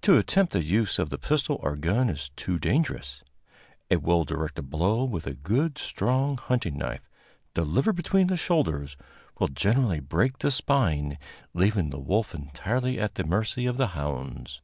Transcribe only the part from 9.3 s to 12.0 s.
will generally break the spine, leaving the